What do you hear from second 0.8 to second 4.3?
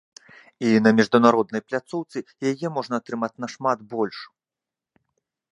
на міжнароднай пляцоўцы яе можна атрымаць нашмат больш.